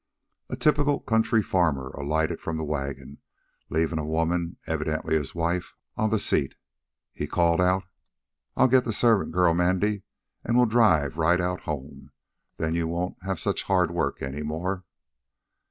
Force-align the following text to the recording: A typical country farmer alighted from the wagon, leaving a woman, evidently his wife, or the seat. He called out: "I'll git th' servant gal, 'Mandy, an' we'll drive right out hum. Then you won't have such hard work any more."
A 0.49 0.55
typical 0.55 0.99
country 0.99 1.43
farmer 1.43 1.89
alighted 1.89 2.39
from 2.41 2.57
the 2.57 2.63
wagon, 2.63 3.19
leaving 3.69 3.99
a 3.99 4.03
woman, 4.03 4.57
evidently 4.65 5.13
his 5.13 5.35
wife, 5.35 5.75
or 5.95 6.09
the 6.09 6.17
seat. 6.17 6.55
He 7.13 7.27
called 7.27 7.61
out: 7.61 7.83
"I'll 8.57 8.67
git 8.67 8.83
th' 8.83 8.95
servant 8.95 9.31
gal, 9.31 9.53
'Mandy, 9.53 10.01
an' 10.43 10.57
we'll 10.57 10.65
drive 10.65 11.17
right 11.19 11.39
out 11.39 11.65
hum. 11.69 12.09
Then 12.57 12.73
you 12.73 12.87
won't 12.87 13.17
have 13.21 13.39
such 13.39 13.65
hard 13.65 13.91
work 13.91 14.23
any 14.23 14.41
more." 14.41 14.85